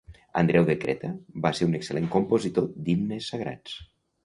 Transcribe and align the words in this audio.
Andreu 0.39 0.63
de 0.69 0.75
Creta 0.83 1.11
va 1.43 1.51
ser 1.59 1.67
un 1.69 1.77
excel·lent 1.81 2.09
compositor 2.17 2.69
d'himnes 2.89 3.31
sagrats. 3.35 3.79